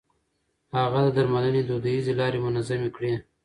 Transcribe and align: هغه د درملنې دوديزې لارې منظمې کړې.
هغه 0.77 0.99
د 1.05 1.09
درملنې 1.17 1.61
دوديزې 1.69 2.13
لارې 2.19 2.39
منظمې 2.45 2.89
کړې. 2.95 3.13